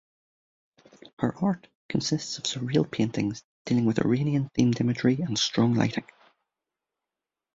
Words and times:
Her 1.19 1.35
art 1.43 1.67
consists 1.87 2.39
of 2.39 2.45
surreal 2.45 2.89
paintings 2.91 3.43
dealing 3.65 3.85
with 3.85 3.99
Iranian 4.03 4.49
themed 4.57 4.81
imagery 4.81 5.21
and 5.21 5.37
strong 5.37 5.75
lighting. 5.75 6.07